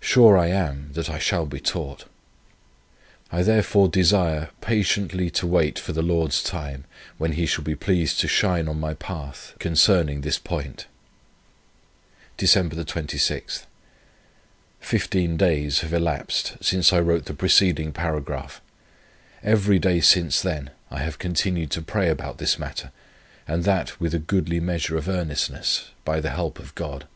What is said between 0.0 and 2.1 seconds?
Sure I am, that I shall be taught.